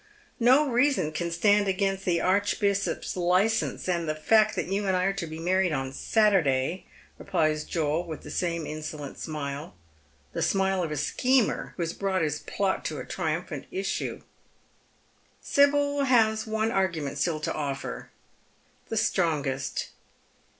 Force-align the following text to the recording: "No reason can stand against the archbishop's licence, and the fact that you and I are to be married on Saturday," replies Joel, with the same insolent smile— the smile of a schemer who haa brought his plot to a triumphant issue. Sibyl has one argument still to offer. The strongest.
"No 0.55 0.67
reason 0.67 1.11
can 1.11 1.29
stand 1.29 1.67
against 1.67 2.05
the 2.05 2.19
archbishop's 2.21 3.15
licence, 3.15 3.87
and 3.87 4.09
the 4.09 4.15
fact 4.15 4.55
that 4.55 4.65
you 4.65 4.87
and 4.87 4.97
I 4.97 5.03
are 5.03 5.13
to 5.13 5.27
be 5.27 5.37
married 5.37 5.71
on 5.73 5.93
Saturday," 5.93 6.87
replies 7.19 7.63
Joel, 7.65 8.07
with 8.07 8.23
the 8.23 8.31
same 8.31 8.65
insolent 8.65 9.19
smile— 9.19 9.75
the 10.33 10.41
smile 10.41 10.81
of 10.81 10.89
a 10.89 10.97
schemer 10.97 11.75
who 11.77 11.85
haa 11.85 11.93
brought 11.99 12.23
his 12.23 12.39
plot 12.39 12.83
to 12.85 12.97
a 12.97 13.05
triumphant 13.05 13.67
issue. 13.69 14.23
Sibyl 15.39 16.05
has 16.05 16.47
one 16.47 16.71
argument 16.71 17.19
still 17.19 17.39
to 17.39 17.53
offer. 17.53 18.09
The 18.89 18.97
strongest. 18.97 19.89